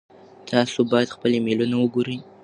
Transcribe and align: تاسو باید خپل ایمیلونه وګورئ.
تاسو 0.49 0.79
باید 0.91 1.13
خپل 1.15 1.29
ایمیلونه 1.33 1.75
وګورئ. 1.79 2.17